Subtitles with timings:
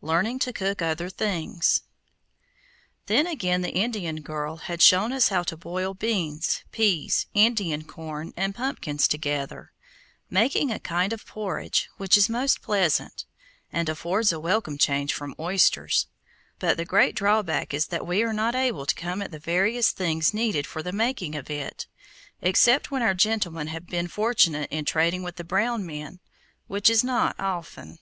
[0.00, 1.82] LEARNING TO COOK OTHER THINGS
[3.08, 8.32] Then again the Indian girl had shown us how to boil beans, peas, Indian corn,
[8.38, 9.74] and pumpkins together,
[10.30, 13.26] making a kind of porridge which is most pleasant,
[13.70, 16.06] and affords a welcome change from oysters;
[16.58, 19.90] but the great drawback is that we are not able to come at the various
[19.90, 21.86] things needed for the making of it,
[22.40, 26.18] except when our gentlemen have been fortunate in trading with the brown men,
[26.66, 27.98] which is not often.